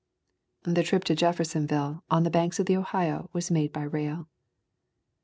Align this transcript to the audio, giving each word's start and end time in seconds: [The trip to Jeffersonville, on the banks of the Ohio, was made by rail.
[The 0.63 0.81
trip 0.81 1.03
to 1.03 1.15
Jeffersonville, 1.15 2.03
on 2.09 2.23
the 2.23 2.31
banks 2.31 2.57
of 2.57 2.65
the 2.65 2.75
Ohio, 2.75 3.29
was 3.33 3.51
made 3.51 3.71
by 3.71 3.83
rail. 3.83 4.27